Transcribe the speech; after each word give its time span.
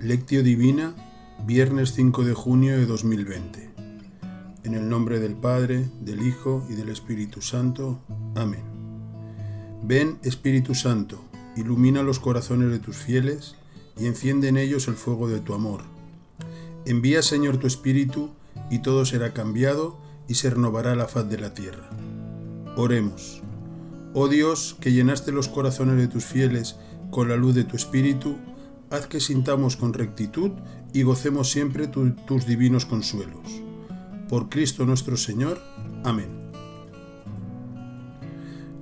Lectio 0.00 0.44
Divina, 0.44 0.94
viernes 1.44 1.92
5 1.94 2.22
de 2.22 2.32
junio 2.32 2.78
de 2.78 2.86
2020. 2.86 3.68
En 4.62 4.74
el 4.74 4.88
nombre 4.88 5.18
del 5.18 5.34
Padre, 5.34 5.88
del 6.00 6.24
Hijo 6.24 6.64
y 6.70 6.74
del 6.74 6.90
Espíritu 6.90 7.42
Santo. 7.42 7.98
Amén. 8.36 8.62
Ven, 9.82 10.18
Espíritu 10.22 10.76
Santo, 10.76 11.24
ilumina 11.56 12.04
los 12.04 12.20
corazones 12.20 12.70
de 12.70 12.78
tus 12.78 12.96
fieles 12.96 13.56
y 13.98 14.06
enciende 14.06 14.46
en 14.46 14.56
ellos 14.56 14.86
el 14.86 14.94
fuego 14.94 15.28
de 15.28 15.40
tu 15.40 15.52
amor. 15.52 15.80
Envía, 16.86 17.20
Señor, 17.20 17.56
tu 17.56 17.66
Espíritu, 17.66 18.30
y 18.70 18.78
todo 18.78 19.04
será 19.04 19.32
cambiado 19.32 19.98
y 20.28 20.34
se 20.34 20.48
renovará 20.48 20.94
la 20.94 21.08
faz 21.08 21.28
de 21.28 21.38
la 21.38 21.54
tierra. 21.54 21.90
Oremos. 22.76 23.42
Oh 24.14 24.28
Dios, 24.28 24.76
que 24.80 24.92
llenaste 24.92 25.32
los 25.32 25.48
corazones 25.48 25.96
de 25.96 26.06
tus 26.06 26.24
fieles 26.24 26.76
con 27.10 27.28
la 27.28 27.36
luz 27.36 27.56
de 27.56 27.64
tu 27.64 27.74
Espíritu, 27.74 28.36
haz 28.90 29.06
que 29.06 29.20
sintamos 29.20 29.76
con 29.76 29.92
rectitud 29.92 30.52
y 30.92 31.02
gocemos 31.02 31.50
siempre 31.50 31.86
tus 31.88 32.46
divinos 32.46 32.86
consuelos. 32.86 33.62
Por 34.28 34.48
Cristo 34.48 34.84
nuestro 34.86 35.16
Señor. 35.16 35.60
Amén. 36.04 36.50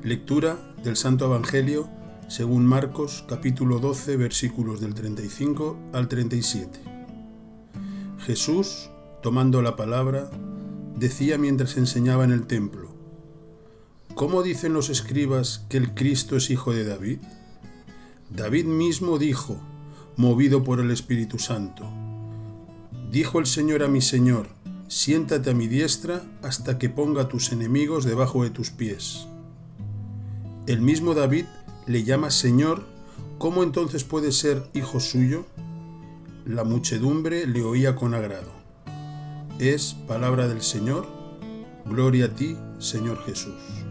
Lectura 0.02 0.56
del 0.82 0.96
Santo 0.96 1.26
Evangelio 1.26 1.88
según 2.28 2.66
Marcos 2.66 3.24
capítulo 3.28 3.78
12 3.78 4.16
versículos 4.16 4.80
del 4.80 4.94
35 4.94 5.76
al 5.92 6.08
37. 6.08 6.80
Jesús, 8.18 8.90
tomando 9.22 9.62
la 9.62 9.76
palabra, 9.76 10.30
decía 10.96 11.38
mientras 11.38 11.76
enseñaba 11.76 12.24
en 12.24 12.32
el 12.32 12.46
templo, 12.46 12.96
¿Cómo 14.16 14.42
dicen 14.42 14.72
los 14.72 14.88
escribas 14.88 15.66
que 15.68 15.76
el 15.76 15.92
Cristo 15.92 16.38
es 16.38 16.48
hijo 16.48 16.72
de 16.72 16.84
David? 16.84 17.18
David 18.30 18.64
mismo 18.64 19.18
dijo, 19.18 19.60
movido 20.16 20.64
por 20.64 20.80
el 20.80 20.90
Espíritu 20.90 21.38
Santo, 21.38 21.90
Dijo 23.10 23.38
el 23.38 23.46
Señor 23.46 23.84
a 23.84 23.88
mi 23.88 24.00
Señor, 24.00 24.48
siéntate 24.88 25.50
a 25.50 25.54
mi 25.54 25.68
diestra 25.68 26.22
hasta 26.42 26.76
que 26.76 26.88
ponga 26.88 27.28
tus 27.28 27.52
enemigos 27.52 28.04
debajo 28.04 28.42
de 28.42 28.50
tus 28.50 28.70
pies. 28.70 29.28
El 30.66 30.80
mismo 30.80 31.14
David 31.14 31.44
le 31.86 32.02
llama 32.02 32.30
Señor, 32.30 32.84
¿cómo 33.38 33.62
entonces 33.62 34.02
puede 34.02 34.32
ser 34.32 34.68
hijo 34.74 34.98
suyo? 34.98 35.46
La 36.44 36.64
muchedumbre 36.64 37.46
le 37.46 37.62
oía 37.62 37.94
con 37.94 38.12
agrado. 38.12 38.50
Es 39.60 39.94
palabra 40.08 40.48
del 40.48 40.62
Señor, 40.62 41.06
gloria 41.84 42.26
a 42.26 42.34
ti, 42.34 42.56
Señor 42.78 43.24
Jesús. 43.24 43.85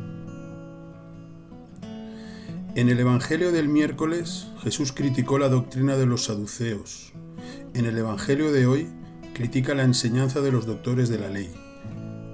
En 2.75 2.89
el 2.89 2.99
Evangelio 2.99 3.53
del 3.53 3.69
miércoles, 3.69 4.47
Jesús 4.61 4.91
criticó 4.91 5.39
la 5.39 5.47
doctrina 5.47 5.95
de 5.95 6.05
los 6.05 6.25
saduceos. 6.25 7.13
En 7.73 7.85
el 7.85 7.97
Evangelio 7.97 8.51
de 8.51 8.67
hoy, 8.67 8.89
critica 9.33 9.73
la 9.75 9.83
enseñanza 9.83 10.41
de 10.41 10.51
los 10.51 10.65
doctores 10.65 11.07
de 11.07 11.17
la 11.17 11.29
ley. 11.29 11.49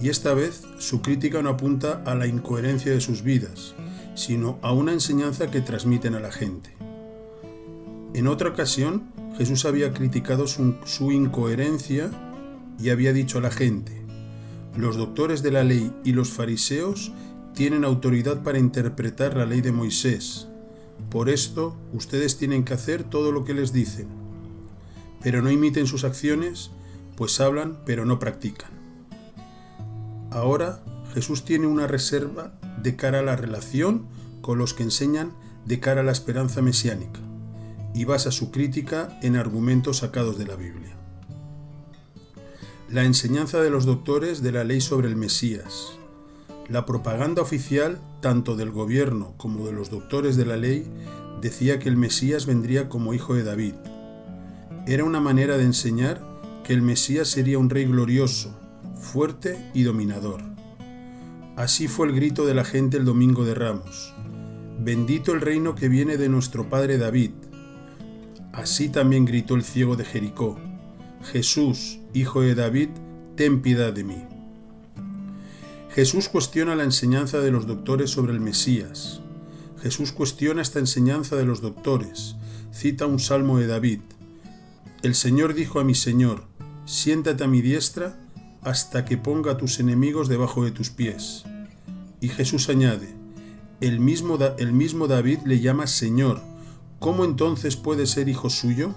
Y 0.01 0.09
esta 0.09 0.33
vez 0.33 0.63
su 0.79 1.03
crítica 1.03 1.43
no 1.43 1.49
apunta 1.49 2.01
a 2.07 2.15
la 2.15 2.25
incoherencia 2.25 2.91
de 2.91 3.01
sus 3.01 3.21
vidas, 3.21 3.75
sino 4.15 4.57
a 4.63 4.73
una 4.73 4.93
enseñanza 4.93 5.51
que 5.51 5.61
transmiten 5.61 6.15
a 6.15 6.19
la 6.19 6.31
gente. 6.31 6.75
En 8.15 8.25
otra 8.25 8.49
ocasión, 8.49 9.11
Jesús 9.37 9.65
había 9.65 9.93
criticado 9.93 10.47
su, 10.47 10.73
su, 10.85 11.11
incoherencia 11.11 12.09
y 12.79 12.89
había 12.89 13.13
dicho 13.13 13.37
a 13.37 13.41
la 13.41 13.51
gente, 13.51 14.01
los 14.75 14.97
doctores 14.97 15.43
de 15.43 15.51
la 15.51 15.63
ley 15.63 15.93
y 16.03 16.13
los 16.13 16.31
fariseos 16.31 17.11
tienen 17.53 17.83
autoridad 17.83 18.43
para 18.43 18.59
interpretar 18.59 19.35
la 19.35 19.45
ley 19.45 19.61
de 19.61 19.71
Moisés. 19.71 20.47
Por 21.09 21.29
esto, 21.29 21.75
ustedes 21.93 22.37
tienen 22.37 22.63
que 22.63 22.73
hacer 22.73 23.03
todo 23.03 23.31
lo 23.31 23.43
que 23.43 23.53
les 23.53 23.73
dicen. 23.73 24.07
Pero 25.21 25.41
no 25.41 25.51
imiten 25.51 25.87
sus 25.87 26.03
acciones, 26.03 26.71
pues 27.15 27.39
hablan 27.39 27.79
pero 27.85 28.05
no 28.05 28.19
practican. 28.19 28.71
Ahora 30.31 30.83
Jesús 31.13 31.43
tiene 31.43 31.67
una 31.67 31.87
reserva 31.87 32.53
de 32.81 32.95
cara 32.95 33.19
a 33.19 33.23
la 33.23 33.35
relación 33.35 34.07
con 34.41 34.57
los 34.57 34.73
que 34.73 34.83
enseñan 34.83 35.33
de 35.65 35.79
cara 35.79 36.01
a 36.01 36.03
la 36.03 36.11
esperanza 36.11 36.61
mesiánica 36.61 37.19
y 37.93 38.05
basa 38.05 38.31
su 38.31 38.51
crítica 38.51 39.19
en 39.21 39.35
argumentos 39.35 39.97
sacados 39.97 40.37
de 40.37 40.45
la 40.45 40.55
Biblia. 40.55 40.95
La 42.89 43.03
enseñanza 43.03 43.61
de 43.61 43.69
los 43.69 43.85
doctores 43.85 44.41
de 44.41 44.51
la 44.51 44.63
ley 44.63 44.81
sobre 44.81 45.07
el 45.07 45.15
Mesías, 45.15 45.93
la 46.71 46.85
propaganda 46.85 47.41
oficial, 47.41 47.99
tanto 48.21 48.55
del 48.55 48.71
gobierno 48.71 49.33
como 49.35 49.65
de 49.65 49.73
los 49.73 49.89
doctores 49.89 50.37
de 50.37 50.45
la 50.45 50.55
ley, 50.55 50.87
decía 51.41 51.79
que 51.79 51.89
el 51.89 51.97
Mesías 51.97 52.45
vendría 52.45 52.87
como 52.87 53.13
hijo 53.13 53.33
de 53.33 53.43
David. 53.43 53.73
Era 54.87 55.03
una 55.03 55.19
manera 55.19 55.57
de 55.57 55.65
enseñar 55.65 56.25
que 56.63 56.73
el 56.73 56.81
Mesías 56.81 57.27
sería 57.27 57.59
un 57.59 57.69
rey 57.69 57.83
glorioso, 57.83 58.57
fuerte 58.95 59.69
y 59.73 59.83
dominador. 59.83 60.41
Así 61.57 61.89
fue 61.89 62.07
el 62.07 62.15
grito 62.15 62.45
de 62.45 62.53
la 62.53 62.63
gente 62.63 62.95
el 62.95 63.03
domingo 63.03 63.43
de 63.43 63.53
Ramos. 63.53 64.13
Bendito 64.79 65.33
el 65.33 65.41
reino 65.41 65.75
que 65.75 65.89
viene 65.89 66.15
de 66.15 66.29
nuestro 66.29 66.69
padre 66.69 66.97
David. 66.97 67.31
Así 68.53 68.87
también 68.87 69.25
gritó 69.25 69.55
el 69.55 69.63
ciego 69.63 69.97
de 69.97 70.05
Jericó. 70.05 70.57
Jesús, 71.33 71.99
hijo 72.13 72.41
de 72.41 72.55
David, 72.55 72.89
ten 73.35 73.61
piedad 73.61 73.91
de 73.91 74.05
mí. 74.05 74.30
Jesús 75.93 76.29
cuestiona 76.29 76.73
la 76.77 76.85
enseñanza 76.85 77.39
de 77.39 77.51
los 77.51 77.67
doctores 77.67 78.11
sobre 78.11 78.31
el 78.31 78.39
Mesías. 78.39 79.19
Jesús 79.81 80.13
cuestiona 80.13 80.61
esta 80.61 80.79
enseñanza 80.79 81.35
de 81.35 81.43
los 81.43 81.59
doctores. 81.59 82.37
Cita 82.71 83.05
un 83.07 83.19
salmo 83.19 83.59
de 83.59 83.67
David. 83.67 83.99
El 85.03 85.15
Señor 85.15 85.53
dijo 85.53 85.81
a 85.81 85.83
mi 85.83 85.93
Señor, 85.93 86.45
siéntate 86.85 87.43
a 87.43 87.47
mi 87.47 87.61
diestra 87.61 88.17
hasta 88.61 89.03
que 89.03 89.17
ponga 89.17 89.51
a 89.51 89.57
tus 89.57 89.81
enemigos 89.81 90.29
debajo 90.29 90.63
de 90.63 90.71
tus 90.71 90.91
pies. 90.91 91.43
Y 92.21 92.29
Jesús 92.29 92.69
añade, 92.69 93.13
el 93.81 93.99
mismo, 93.99 94.37
el 94.59 94.71
mismo 94.71 95.07
David 95.07 95.39
le 95.45 95.59
llama 95.59 95.87
Señor. 95.87 96.41
¿Cómo 96.99 97.25
entonces 97.25 97.75
puede 97.75 98.05
ser 98.05 98.29
hijo 98.29 98.49
suyo? 98.49 98.95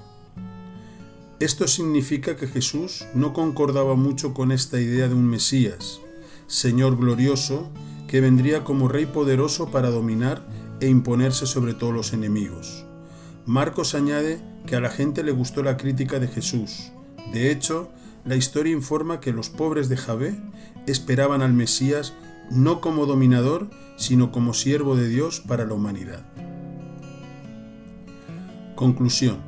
Esto 1.40 1.66
significa 1.66 2.36
que 2.36 2.46
Jesús 2.46 3.04
no 3.14 3.32
concordaba 3.32 3.96
mucho 3.96 4.32
con 4.32 4.52
esta 4.52 4.80
idea 4.80 5.08
de 5.08 5.14
un 5.14 5.26
Mesías, 5.26 6.00
Señor 6.46 6.96
glorioso, 6.96 7.70
que 8.06 8.20
vendría 8.20 8.64
como 8.64 8.88
Rey 8.88 9.06
poderoso 9.06 9.70
para 9.70 9.90
dominar 9.90 10.46
e 10.80 10.88
imponerse 10.88 11.46
sobre 11.46 11.74
todos 11.74 11.94
los 11.94 12.12
enemigos. 12.12 12.84
Marcos 13.46 13.94
añade 13.94 14.40
que 14.66 14.76
a 14.76 14.80
la 14.80 14.90
gente 14.90 15.22
le 15.22 15.32
gustó 15.32 15.62
la 15.62 15.76
crítica 15.76 16.20
de 16.20 16.28
Jesús. 16.28 16.92
De 17.32 17.50
hecho, 17.50 17.90
la 18.24 18.36
historia 18.36 18.72
informa 18.72 19.20
que 19.20 19.32
los 19.32 19.50
pobres 19.50 19.88
de 19.88 19.96
Javé 19.96 20.34
esperaban 20.86 21.42
al 21.42 21.52
Mesías 21.52 22.14
no 22.50 22.80
como 22.80 23.06
dominador, 23.06 23.70
sino 23.96 24.30
como 24.30 24.54
siervo 24.54 24.96
de 24.96 25.08
Dios 25.08 25.40
para 25.40 25.64
la 25.64 25.74
humanidad. 25.74 26.24
Conclusión. 28.74 29.38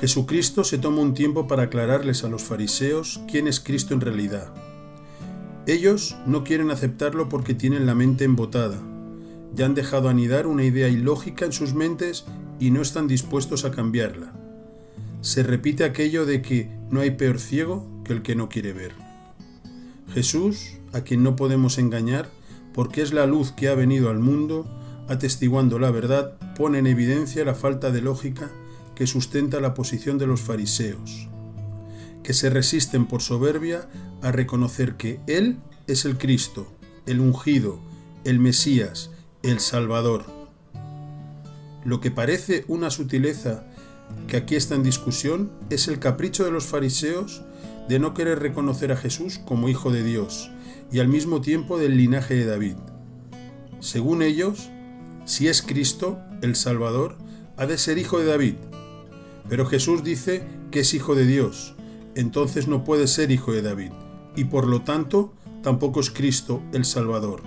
Jesucristo 0.00 0.64
se 0.64 0.78
toma 0.78 1.00
un 1.02 1.14
tiempo 1.14 1.46
para 1.46 1.64
aclararles 1.64 2.24
a 2.24 2.28
los 2.28 2.42
fariseos 2.42 3.20
quién 3.30 3.46
es 3.46 3.60
Cristo 3.60 3.94
en 3.94 4.00
realidad 4.00 4.52
ellos 5.66 6.16
no 6.26 6.42
quieren 6.42 6.70
aceptarlo 6.70 7.28
porque 7.28 7.54
tienen 7.54 7.86
la 7.86 7.94
mente 7.94 8.24
embotada. 8.24 8.80
Ya 9.54 9.66
han 9.66 9.74
dejado 9.74 10.08
anidar 10.08 10.46
una 10.46 10.64
idea 10.64 10.88
ilógica 10.88 11.44
en 11.44 11.52
sus 11.52 11.74
mentes 11.74 12.24
y 12.58 12.70
no 12.70 12.82
están 12.82 13.06
dispuestos 13.06 13.64
a 13.64 13.70
cambiarla. 13.70 14.32
Se 15.20 15.42
repite 15.42 15.84
aquello 15.84 16.26
de 16.26 16.42
que 16.42 16.68
no 16.90 17.00
hay 17.00 17.12
peor 17.12 17.38
ciego 17.38 17.86
que 18.04 18.12
el 18.12 18.22
que 18.22 18.34
no 18.34 18.48
quiere 18.48 18.72
ver. 18.72 18.92
Jesús, 20.12 20.78
a 20.92 21.02
quien 21.02 21.22
no 21.22 21.36
podemos 21.36 21.78
engañar, 21.78 22.28
porque 22.74 23.02
es 23.02 23.12
la 23.12 23.26
luz 23.26 23.52
que 23.52 23.68
ha 23.68 23.74
venido 23.74 24.10
al 24.10 24.18
mundo, 24.18 24.66
atestiguando 25.08 25.78
la 25.78 25.90
verdad, 25.90 26.38
pone 26.56 26.78
en 26.78 26.86
evidencia 26.86 27.44
la 27.44 27.54
falta 27.54 27.90
de 27.90 28.00
lógica 28.00 28.50
que 28.96 29.06
sustenta 29.06 29.60
la 29.60 29.74
posición 29.74 30.18
de 30.18 30.26
los 30.26 30.40
fariseos 30.40 31.28
que 32.22 32.34
se 32.34 32.50
resisten 32.50 33.06
por 33.06 33.22
soberbia 33.22 33.88
a 34.22 34.32
reconocer 34.32 34.96
que 34.96 35.20
Él 35.26 35.58
es 35.86 36.04
el 36.04 36.16
Cristo, 36.16 36.66
el 37.06 37.20
ungido, 37.20 37.80
el 38.24 38.38
Mesías, 38.38 39.10
el 39.42 39.60
Salvador. 39.60 40.24
Lo 41.84 42.00
que 42.00 42.10
parece 42.10 42.64
una 42.68 42.90
sutileza 42.90 43.64
que 44.28 44.36
aquí 44.36 44.54
está 44.54 44.74
en 44.74 44.82
discusión 44.82 45.50
es 45.70 45.88
el 45.88 45.98
capricho 45.98 46.44
de 46.44 46.52
los 46.52 46.66
fariseos 46.66 47.42
de 47.88 47.98
no 47.98 48.14
querer 48.14 48.38
reconocer 48.38 48.92
a 48.92 48.96
Jesús 48.96 49.38
como 49.44 49.68
Hijo 49.68 49.90
de 49.90 50.04
Dios 50.04 50.50
y 50.92 51.00
al 51.00 51.08
mismo 51.08 51.40
tiempo 51.40 51.78
del 51.78 51.96
linaje 51.96 52.34
de 52.34 52.44
David. 52.44 52.76
Según 53.80 54.22
ellos, 54.22 54.70
si 55.24 55.48
es 55.48 55.62
Cristo, 55.62 56.20
el 56.42 56.54
Salvador, 56.54 57.16
ha 57.56 57.66
de 57.66 57.78
ser 57.78 57.98
hijo 57.98 58.18
de 58.18 58.26
David, 58.26 58.54
pero 59.48 59.66
Jesús 59.66 60.04
dice 60.04 60.42
que 60.70 60.80
es 60.80 60.94
hijo 60.94 61.14
de 61.14 61.26
Dios, 61.26 61.74
entonces 62.14 62.68
no 62.68 62.84
puede 62.84 63.06
ser 63.06 63.30
hijo 63.30 63.52
de 63.52 63.62
David, 63.62 63.92
y 64.36 64.44
por 64.44 64.66
lo 64.66 64.82
tanto 64.82 65.32
tampoco 65.62 66.00
es 66.00 66.10
Cristo 66.10 66.62
el 66.72 66.84
Salvador. 66.84 67.42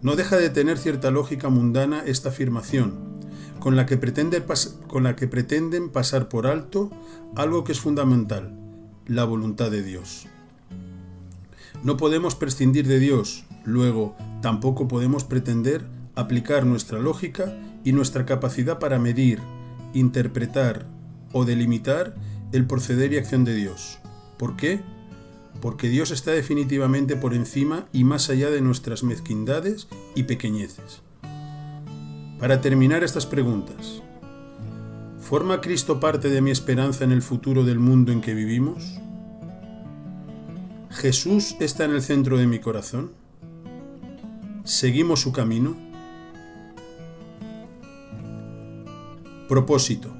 No 0.00 0.14
deja 0.16 0.36
de 0.36 0.50
tener 0.50 0.78
cierta 0.78 1.10
lógica 1.10 1.48
mundana 1.48 2.02
esta 2.06 2.28
afirmación, 2.28 2.94
con 3.58 3.74
la, 3.74 3.86
que 3.86 3.96
pretenden 3.96 5.90
pasar 5.90 6.28
por 6.28 6.46
alto 6.46 6.90
algo 7.34 7.64
que 7.64 7.72
es 7.72 7.80
fundamental, 7.80 8.56
la 9.06 9.24
voluntad 9.24 9.70
de 9.70 9.82
Dios. 9.82 10.26
No 11.82 11.96
podemos 11.96 12.34
prescindir 12.34 12.86
de 12.86 13.00
Dios, 13.00 13.44
luego 13.64 14.16
tampoco 14.42 14.88
podemos 14.88 15.24
pretender 15.24 15.84
aplicar 16.14 16.66
nuestra 16.66 16.98
lógica 16.98 17.56
y 17.84 17.92
nuestra 17.92 18.26
capacidad 18.26 18.78
para 18.78 18.98
medir, 18.98 19.40
interpretar 19.94 20.86
o 21.32 21.44
delimitar 21.44 22.14
el 22.52 22.66
proceder 22.66 23.12
y 23.12 23.18
acción 23.18 23.44
de 23.44 23.54
Dios. 23.54 23.98
¿Por 24.38 24.56
qué? 24.56 24.80
Porque 25.60 25.88
Dios 25.88 26.10
está 26.10 26.30
definitivamente 26.30 27.16
por 27.16 27.34
encima 27.34 27.86
y 27.92 28.04
más 28.04 28.30
allá 28.30 28.50
de 28.50 28.60
nuestras 28.60 29.02
mezquindades 29.02 29.88
y 30.14 30.24
pequeñeces. 30.24 31.02
Para 32.38 32.60
terminar 32.60 33.02
estas 33.02 33.26
preguntas, 33.26 34.02
¿forma 35.18 35.60
Cristo 35.60 35.98
parte 35.98 36.28
de 36.28 36.40
mi 36.40 36.52
esperanza 36.52 37.02
en 37.02 37.10
el 37.10 37.22
futuro 37.22 37.64
del 37.64 37.80
mundo 37.80 38.12
en 38.12 38.20
que 38.20 38.34
vivimos? 38.34 39.00
¿Jesús 40.90 41.56
está 41.58 41.84
en 41.84 41.92
el 41.92 42.02
centro 42.02 42.38
de 42.38 42.46
mi 42.46 42.60
corazón? 42.60 43.10
¿Seguimos 44.64 45.20
su 45.20 45.32
camino? 45.32 45.76
Propósito. 49.48 50.14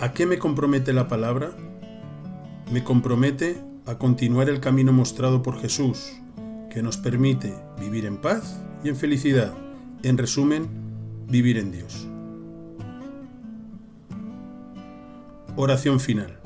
¿A 0.00 0.12
qué 0.12 0.26
me 0.26 0.38
compromete 0.38 0.92
la 0.92 1.08
palabra? 1.08 1.56
Me 2.70 2.84
compromete 2.84 3.65
a 3.86 3.98
continuar 3.98 4.48
el 4.48 4.60
camino 4.60 4.92
mostrado 4.92 5.42
por 5.42 5.60
Jesús, 5.60 6.12
que 6.70 6.82
nos 6.82 6.96
permite 6.96 7.54
vivir 7.78 8.04
en 8.04 8.16
paz 8.16 8.60
y 8.82 8.88
en 8.88 8.96
felicidad. 8.96 9.54
En 10.02 10.18
resumen, 10.18 10.68
vivir 11.28 11.56
en 11.56 11.70
Dios. 11.70 12.06
Oración 15.56 16.00
final. 16.00 16.38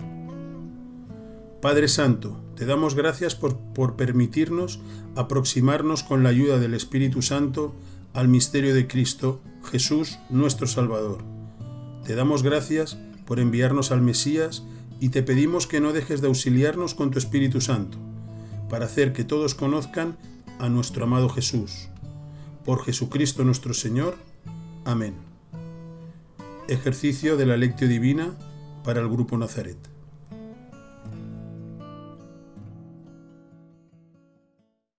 Padre 1.61 1.89
Santo, 1.89 2.41
te 2.55 2.65
damos 2.65 2.95
gracias 2.95 3.35
por, 3.35 3.59
por, 3.59 3.97
permitirnos 3.97 4.81
aproximarnos 5.17 6.03
con 6.03 6.23
la 6.23 6.29
ayuda 6.29 6.59
del 6.59 6.75
Espíritu 6.75 7.23
Santo 7.23 7.75
al 8.13 8.29
misterio 8.29 8.75
de 8.75 8.87
Cristo, 8.87 9.41
Jesús 9.65 10.19
nuestro 10.31 10.67
Salvador. 10.67 11.25
Te 12.05 12.15
damos 12.15 12.43
gracias 12.43 12.99
por 13.27 13.41
enviarnos 13.41 13.93
al 13.93 14.01
Mesías 14.01 14.65
y 15.01 15.09
te 15.09 15.23
pedimos 15.23 15.67
que 15.67 15.81
no 15.81 15.93
dejes 15.93 16.21
de 16.21 16.29
auxiliarnos 16.29 16.95
con 16.95 17.11
tu 17.11 17.19
Espíritu 17.19 17.61
Santo, 17.61 17.99
para 18.69 18.85
hacer 18.85 19.13
que 19.13 19.25
todos 19.25 19.55
conozcan 19.55 20.17
a 20.59 20.69
nuestro 20.69 21.05
amado 21.05 21.29
Jesús. 21.31 21.89
Por 22.65 22.85
Jesucristo 22.85 23.43
nuestro 23.43 23.73
Señor. 23.73 24.17
Amén. 24.85 25.15
Ejercicio 26.69 27.37
de 27.37 27.47
la 27.47 27.57
lectio 27.57 27.89
divina 27.89 28.37
para 28.85 29.01
el 29.01 29.09
Grupo 29.09 29.37
Nazaret. 29.39 29.90